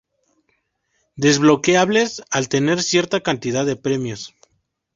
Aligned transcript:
Desbloqueables 1.15 2.23
al 2.31 2.49
tener 2.49 2.81
cierta 2.81 3.19
cantidad 3.21 3.67
de 3.67 3.75
premios. 3.75 4.33